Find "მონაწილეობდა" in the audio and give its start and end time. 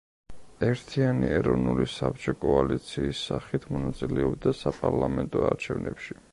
3.77-4.57